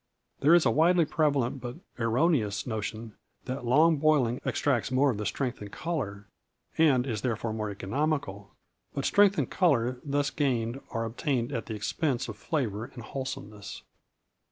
There 0.39 0.55
is 0.55 0.65
a 0.65 0.71
widely 0.71 1.05
prevalent 1.05 1.61
but 1.61 1.75
erroneous 1.99 2.65
notion 2.65 3.13
that 3.45 3.65
long 3.67 3.97
boiling 3.97 4.41
extracts 4.43 4.89
more 4.89 5.11
of 5.11 5.19
the 5.19 5.27
strength 5.27 5.61
and 5.61 5.71
color, 5.71 6.25
and 6.75 7.05
is, 7.05 7.21
therefore, 7.21 7.53
more 7.53 7.69
economical; 7.69 8.49
but 8.95 9.05
strength 9.05 9.37
and 9.37 9.47
color 9.47 9.99
thus 10.03 10.31
gained 10.31 10.81
are 10.89 11.05
obtained 11.05 11.51
at 11.51 11.67
the 11.67 11.75
expense 11.75 12.27
of 12.27 12.35
flavor 12.35 12.85
and 12.85 13.03
wholesomeness. 13.03 13.83